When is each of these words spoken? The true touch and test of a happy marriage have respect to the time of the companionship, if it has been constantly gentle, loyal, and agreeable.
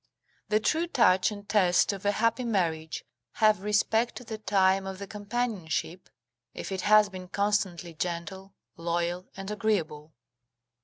The 0.49 0.59
true 0.59 0.87
touch 0.87 1.29
and 1.31 1.47
test 1.47 1.93
of 1.93 2.07
a 2.07 2.11
happy 2.11 2.43
marriage 2.43 3.05
have 3.33 3.59
respect 3.61 4.15
to 4.15 4.23
the 4.23 4.39
time 4.39 4.87
of 4.87 4.97
the 4.97 5.05
companionship, 5.05 6.09
if 6.55 6.71
it 6.71 6.81
has 6.81 7.09
been 7.09 7.27
constantly 7.27 7.93
gentle, 7.93 8.55
loyal, 8.77 9.27
and 9.37 9.51
agreeable. 9.51 10.13